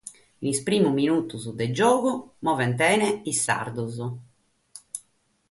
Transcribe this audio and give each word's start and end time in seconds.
In 0.47 0.53
sos 0.55 0.63
primos 0.69 0.95
minutos 0.99 1.41
de 1.59 1.65
giogu 1.77 2.13
movent 2.45 2.73
bene 2.81 3.09
sos 3.13 3.39
sardos. 3.45 3.95